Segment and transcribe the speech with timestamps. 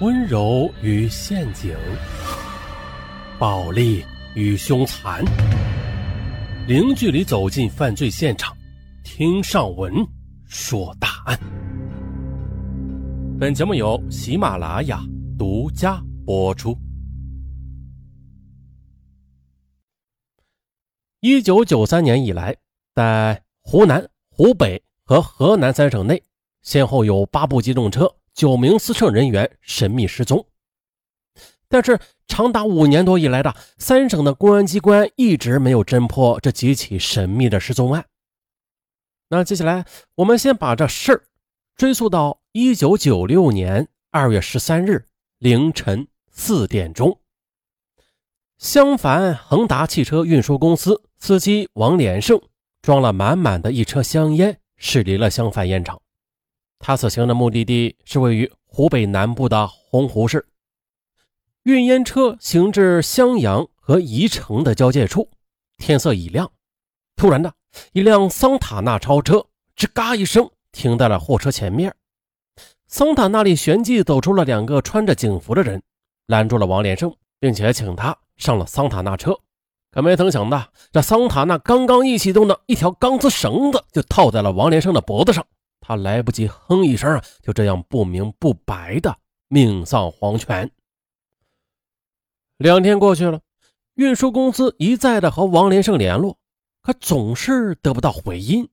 [0.00, 1.76] 温柔与陷阱，
[3.36, 4.04] 暴力
[4.36, 5.24] 与凶残，
[6.68, 8.56] 零距离走进犯罪现场，
[9.02, 9.92] 听上文
[10.46, 11.36] 说大案。
[13.40, 15.02] 本节目由喜马拉雅
[15.36, 16.78] 独家播出。
[21.18, 22.56] 一九九三年以来，
[22.94, 26.22] 在湖南、湖北和河南三省内，
[26.62, 28.08] 先后有八部机动车。
[28.38, 30.46] 九名司乘人员神秘失踪，
[31.66, 38.06] 但是长达五年多以来的三省的公安机关一直没有侦破这几起神秘的失踪案。
[39.28, 41.24] 那接下来，我们先把这事儿
[41.74, 47.18] 追溯到一九九六年二月十三日凌晨四点钟，
[48.56, 52.40] 襄樊恒达汽车运输公司司机王连胜
[52.82, 56.00] 装了满满的一车香烟，驶离了襄樊烟厂。
[56.78, 60.46] 他此行的目的地是位于湖北南部的洪湖市。
[61.64, 65.28] 运烟车行至襄阳和宜城的交界处，
[65.76, 66.50] 天色已亮。
[67.16, 67.52] 突然的
[67.92, 69.44] 一辆桑塔纳超车
[69.76, 71.94] 吱嘎一声停在了货车前面。
[72.86, 75.82] 桑塔纳里旋即走出了两个穿着警服的人，
[76.26, 79.38] 拦住了王连胜，并且请他上了桑塔纳车。
[79.90, 85.44] 可没曾想的，这桑塔纳刚刚一启动的一条钢丝绳子就套在了王连胜的脖子上。
[85.88, 89.16] 他来不及哼一声啊，就这样不明不白的
[89.48, 90.70] 命丧黄泉。
[92.58, 93.40] 两天过去了，
[93.94, 96.36] 运输公司一再的和王连胜联络，
[96.82, 98.68] 可总是得不到回音。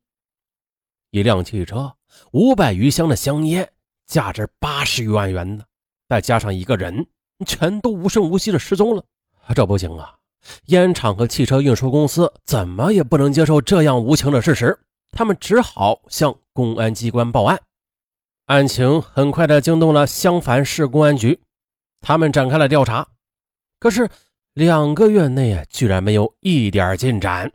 [1.11, 1.95] 一辆汽车，
[2.33, 3.71] 五百余箱的香烟，
[4.05, 5.63] 价值八十余万元呢，
[6.09, 7.07] 再加上一个人，
[7.45, 9.01] 全都无声无息的失踪了。
[9.55, 10.13] 这不行啊！
[10.65, 14.77] 烟厂和汽车运输公司怎么也不能接受这样无情的事实。
[15.11, 17.59] 他们只好向公安机关报案，
[18.45, 21.41] 案情很快的惊动了襄樊市公安局，
[21.99, 23.09] 他们展开了调查。
[23.77, 24.09] 可是
[24.53, 27.51] 两个月内啊，居然没有一点进展。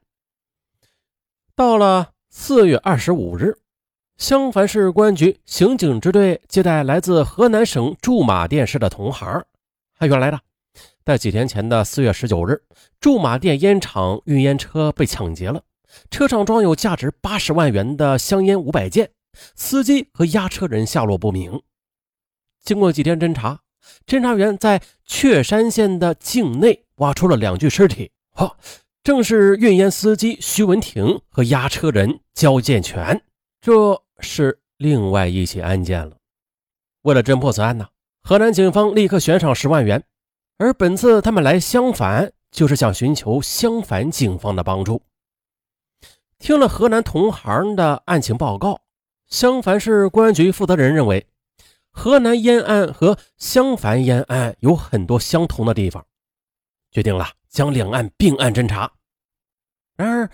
[1.57, 3.57] 到了四月二十五日，
[4.19, 9.43] 襄樊市公安局刑警支队接待来自河南省驻马店市的同行，
[9.99, 10.39] 还原来的，
[11.07, 12.63] 在几天前的四月十九日，
[13.01, 15.63] 驻马店烟厂运烟车被抢劫了。
[16.11, 19.11] 车上装有价值八十万元的香烟五百件，
[19.55, 21.63] 司机和押车人下落不明。
[22.63, 23.61] 经过几天侦查，
[24.07, 28.57] 侦查员在确山县的境内挖出了两具尸体，哈，
[29.03, 33.23] 正是运烟司机徐文婷和押车人焦建全。
[33.61, 36.17] 这是另外一起案件了。
[37.03, 37.89] 为了侦破此案呢，
[38.23, 40.03] 河南警方立刻悬赏十万元，
[40.59, 45.03] 而本次他们来襄樊，就是想寻求襄樊警方的帮助。
[46.41, 48.81] 听了河南同行的案情报告，
[49.29, 51.27] 襄樊市公安局负责人认为，
[51.91, 56.07] 河南烟案和襄樊烟案有很多相同的地方，
[56.91, 58.91] 决定了将两案并案侦查。
[59.97, 60.31] 然而，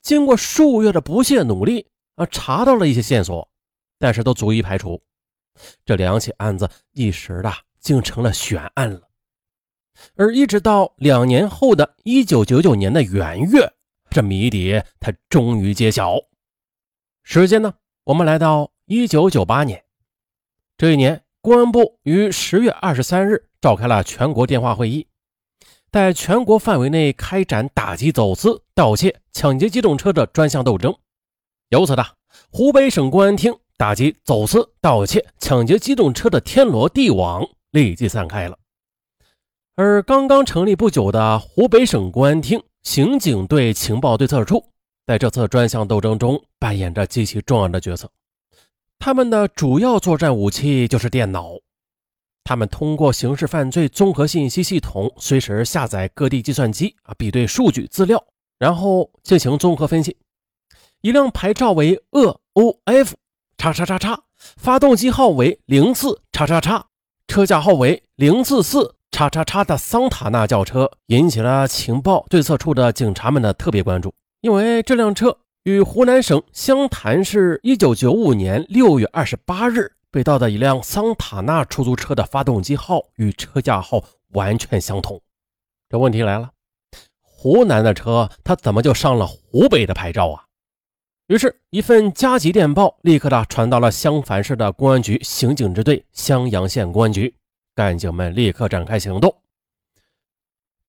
[0.00, 3.50] 经过数月的不懈努力，啊，查到了一些线索，
[3.98, 5.02] 但是都足以排除
[5.84, 9.02] 这两起案子一时的竟成了悬案了。
[10.14, 13.72] 而一直到两年后的一九九九年的元月。
[14.10, 16.16] 这谜底它终于揭晓。
[17.22, 17.74] 时间呢？
[18.04, 19.84] 我们来到一九九八年。
[20.78, 25.06] 这一年，公安部于十月二十三日召开了全国电话会议，
[25.90, 30.96] 在全国范围内开展打击走私、盗窃、抢劫机动车的专项斗争。
[31.68, 32.04] 由此呢，
[32.50, 38.58] 湖北省公安厅打击走私、盗窃、抢劫机动车的天罗地网立即散开了。
[39.74, 42.62] 而刚刚成立不久的湖北省公安厅。
[42.88, 44.64] 刑警队情报对策处
[45.06, 48.10] 在这次专项斗争中扮演着极其重要的角色。
[48.98, 51.50] 他们的主要作战武器就是电脑。
[52.44, 58.24] 他们通过刑事犯罪综合信息系统，随时下载各地计算机啊，比对数据资料，
[58.58, 60.16] 然后进行综合分析。
[61.02, 63.14] 一辆牌照为鄂 O F
[63.58, 64.22] 叉叉叉叉，
[64.56, 66.86] 发动机号为零四叉叉叉，
[67.26, 68.94] 车架号为零四四。
[69.10, 84.02] 叉叉叉的桑塔纳轿车引起了情报对策处的警察们的特别关注，因为这辆车与湖南省湘潭市1995年6月28日被盗的一辆桑塔纳出租车的发动机号与车架号
[84.32, 85.20] 完全相同。
[85.88, 86.50] 这问题来了，
[87.20, 90.44] 湖南的车它怎么就上了湖北的牌照啊？
[91.26, 97.34] 于是，一份加急电报立刻的传到了襄樊市的公安局刑警支队襄阳县公安局。
[97.78, 99.32] 干警们立刻展开行动。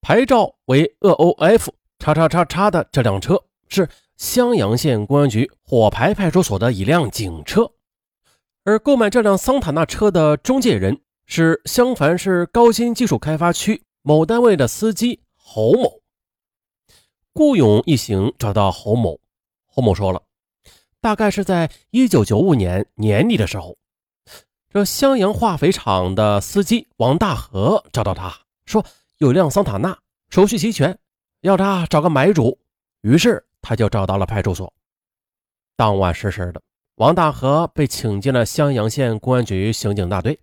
[0.00, 7.70] 牌照为鄂 O F 叉叉叉叉的这辆车是襄阳县公安局火牌派出所的一辆警车，
[8.64, 16.00] 而购买这辆桑塔纳车的中介人是襄樊市高新技术开发区某单位的司机侯某。
[17.32, 19.20] 顾勇一行找到侯某，
[19.68, 20.20] 侯某说了，
[21.00, 23.76] 大概是在一九九五年年底的时候，
[24.72, 28.32] 这襄阳化肥厂的司机王大河找到他
[28.66, 28.84] 说，
[29.18, 30.96] 有辆桑塔纳，手续齐全，
[31.40, 32.56] 要他找个买主。
[33.00, 34.72] 于是他就找到了派出所。
[35.74, 36.62] 当晚实时的，
[36.94, 40.38] 王大河被请进了襄阳县公安局刑警大队。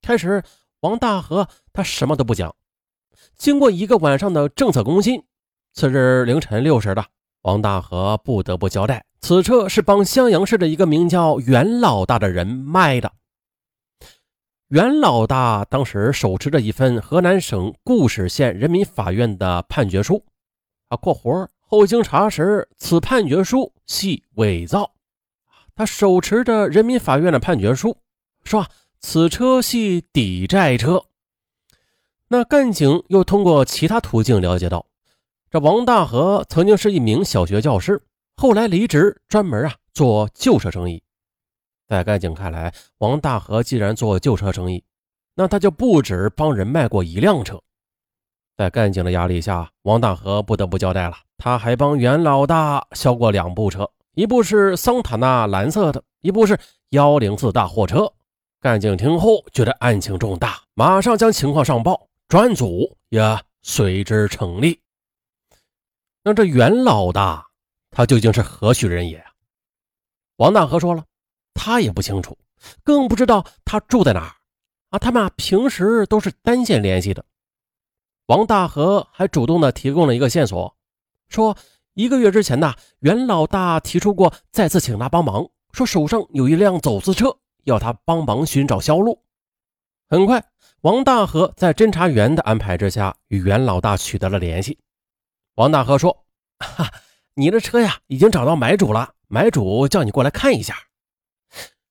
[0.00, 0.42] 开始，
[0.80, 2.54] 王大河他什么都不讲。
[3.36, 5.22] 经过一个晚上的政策攻心，
[5.74, 7.04] 次日凌晨六时的，
[7.42, 13.12] 王大河不得不交代，此车是帮襄阳市的一个名叫袁老大的人卖的。
[14.70, 20.24] 袁老大当时手持着一份河南省固始县人民法院的判决书，
[20.86, 24.92] 啊（括弧后经查实，此判决书系伪造）。
[25.74, 27.96] 他手持着人民法院的判决书，
[28.44, 28.66] 说。
[29.02, 31.02] 此车系抵债车。
[32.28, 34.84] 那干警又通过其他途径了解到，
[35.50, 38.02] 这王大和曾经是一名小学教师，
[38.36, 41.02] 后来离职，专门啊做旧车生意。
[41.90, 44.84] 在干警看来，王大河既然做旧车生意，
[45.34, 47.60] 那他就不止帮人卖过一辆车。
[48.56, 56.56] 在干警的压力下，王大河不得不交代了，他还帮袁老大销过两部车，一部是桑塔纳蓝色的，一部是
[56.90, 58.12] 幺零四大货车。
[58.60, 63.20] 干警听后觉得案情重大，马上将情况上报，专案组也
[63.62, 64.78] 随之成立。
[66.22, 67.48] 那这袁老大
[67.90, 69.20] 他究竟是何许人也？
[70.36, 71.04] 王大河说了，
[71.62, 72.38] 他也不清楚，
[72.82, 74.32] 更不知道他住在哪儿
[74.88, 74.98] 啊。
[74.98, 77.22] 他们平时都是单线联系的。
[78.28, 80.74] 王大和还主动的提供了一个线索，
[81.28, 81.54] 说
[81.92, 87.36] 一个月之前呢，袁老大提出过再次请他帮忙，说手上有一辆走私车。
[87.64, 89.22] 要他帮忙寻找销路。
[90.08, 90.42] 很快，
[90.80, 94.78] 王大和在侦查员的安排之下，与袁老大取得了联系。
[95.56, 96.24] 王大和说
[96.58, 96.90] ：“哈，
[97.34, 100.74] 你的车呀，已经找到买主了，买主叫你过来看一下。”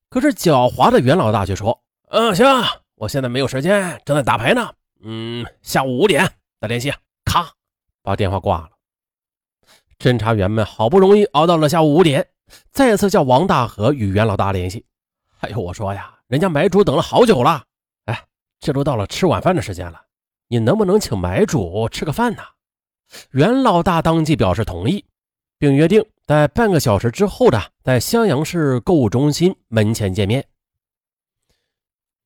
[0.09, 2.45] 可是狡猾的袁老大却说：“嗯，行，
[2.95, 4.73] 我现在没有时间，正在打牌呢。
[5.01, 6.27] 嗯，下午五点
[6.59, 6.91] 再联系。”
[7.25, 7.53] 咔，
[8.01, 8.69] 把电话挂了。
[10.00, 12.27] 侦查员们好不容易熬到了下午五点，
[12.71, 14.83] 再次叫王大河与袁老大联系。
[15.41, 17.63] 哎呦，我说呀，人家买主等了好久了。
[18.06, 18.25] 哎，
[18.59, 20.01] 这都到了吃晚饭的时间了，
[20.47, 22.41] 你能不能请买主吃个饭呢？
[23.31, 25.06] 袁老大当即表示同意，
[25.59, 30.44] 并约定在半个小时之后的在襄阳市购物中心门前见面。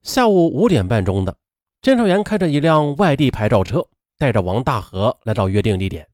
[0.03, 1.35] 下午五点半钟的，
[1.81, 3.85] 侦查员开着一辆外地牌照车，
[4.17, 6.07] 带着王大和来到约定地点，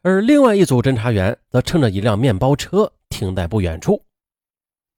[0.00, 4.02] 而另外一组侦查员则乘着一辆面包车停在不远处。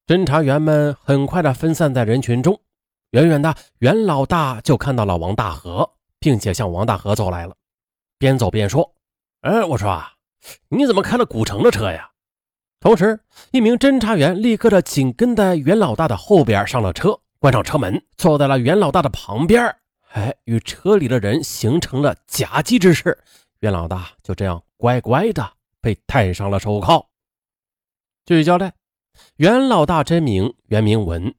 [0.07, 2.61] 侦查员们很快的分散在人群中，
[3.11, 5.91] 远远的袁老大就看到了王大和，
[6.21, 7.57] 并且向王大和走来了，
[8.19, 8.95] 边走边说
[9.41, 10.13] ：“哎，我说啊，
[10.69, 12.11] 你怎么开了古城的车呀？”
[12.81, 13.21] 同时，
[13.51, 19.75] 一名侦查员立刻的紧跟在袁老大的后边上了车，关上车门，坐在了袁老大的旁边，
[20.13, 23.19] 哎，与车里的人形成了夹击之势。
[23.61, 27.09] 袁老大就这样乖乖的被戴上了手铐。
[28.27, 28.73] 据交代。
[29.37, 31.33] 袁老大真名袁明文，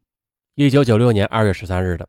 [0.56, 2.08] 一九九六年二月十三日的，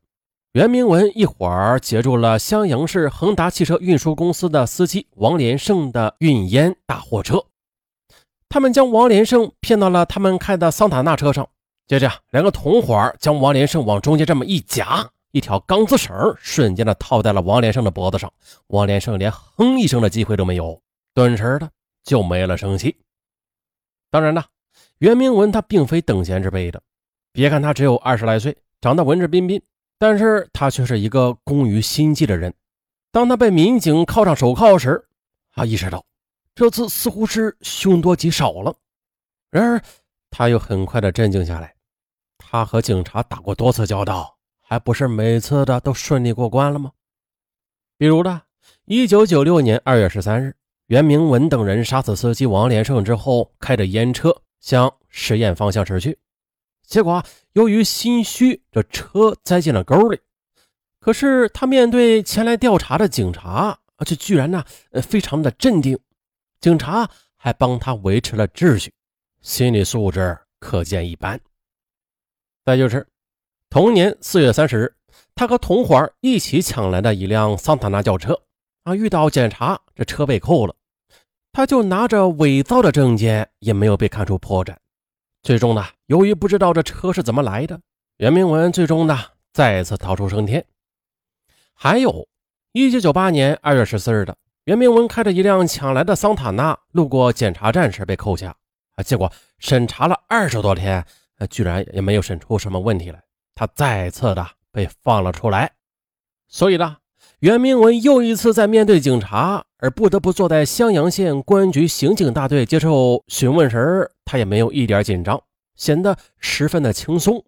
[0.56, 7.45] 袁明文一伙儿截住了襄阳市恒达汽车运输公司的司机王连胜的运烟大货车。
[8.49, 11.47] 他们将王连胜骗到了他们开的桑塔纳车上，
[11.87, 18.33] 接着两个同伙将王连胜往中间这么一夹，一条钢丝绳瞬间的套在了王连胜的脖子上，
[18.69, 20.80] 王连胜连哼一声的机会都没有，
[21.12, 21.69] 顿时的
[22.02, 22.97] 就没了生气。
[24.11, 24.47] 当然了。
[25.00, 26.80] 袁明文他并非等闲之辈的，
[27.30, 29.61] 别看他只有二十来岁，长得文质彬彬，
[29.99, 32.53] 但是他却是一个工于心计的人。
[33.11, 35.07] 当他被民警铐上手铐时，
[35.53, 36.05] 他意识到
[36.55, 38.75] 这次似乎是凶多吉少了。
[39.50, 39.83] 然而，
[40.31, 41.75] 他又很快的镇静下来。
[42.38, 46.93] 他和警察打过多次交道，还不是每次的都顺利过关了吗？
[47.97, 48.43] 比如呢，
[48.85, 50.55] 一九九六年二月十三日，
[50.87, 54.43] 袁明文等人杀死司机王连胜之后，开着烟车。
[54.59, 56.19] 向实验方向驶去，
[56.87, 60.21] 结果由于心虚，这车栽进了沟里。
[61.00, 64.64] 可是他面对前来调查的警察，却居然呢，
[65.02, 65.99] 非常的镇定。
[66.61, 68.93] 警察还帮他维持了秩序，
[69.43, 71.40] 心理素质可见一斑。
[72.64, 73.07] 再就是
[73.69, 74.95] 同年四月三十日，
[75.35, 78.40] 他和同伙一起抢来的一辆桑塔纳轿车，
[78.85, 80.75] 啊，遇到检查，这车被扣了。
[81.52, 84.76] 他就拿着伪造的证件，也没有被看出破绽。
[85.47, 87.81] 最终呢，由于不知道这车是怎么来的，
[88.17, 89.17] 袁明文最终呢
[89.53, 90.67] 再次逃出升天，
[91.73, 92.26] 还有，
[92.73, 98.57] 一九九八年二月十四日的袁明文开着一辆抢来的桑塔纳路过检查站时被扣下，
[98.97, 101.07] 啊，结果审查了二十多天，
[101.38, 103.23] 啊居然也没有审出什么问题来，
[103.55, 105.71] 他再次的被放了出来。
[106.49, 106.97] 所以呢，
[107.38, 115.42] 袁明文又一次在面对警察而不得不坐在襄阳县公安局刑警大队接受询问时，他也没有一点紧张，
[115.76, 117.42] 显得十分的轻松。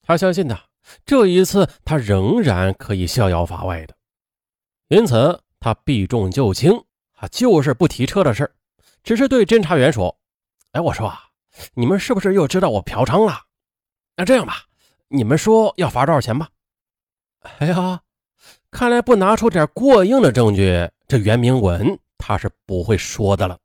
[0.00, 0.58] 他相信呢。
[1.04, 3.96] 这一次，他仍然可以逍遥法外的，
[4.86, 6.70] 因此他避重就轻，
[7.16, 8.54] 啊，就是不提车的事
[9.02, 10.16] 只是对侦查员说
[10.70, 11.24] ：“哎，我说啊，
[11.74, 13.36] 你们是不是又知道我嫖娼了？
[14.14, 14.62] 那这样吧，
[15.08, 16.48] 你们说要罚多少钱吧？”
[17.58, 18.02] 哎呀，
[18.70, 23.58] 看来不拿出点过硬的证据，这袁明文他是不会说的了。